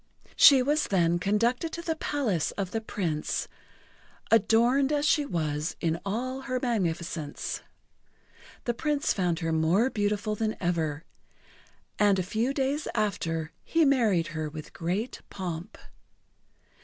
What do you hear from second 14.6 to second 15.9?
great pomp.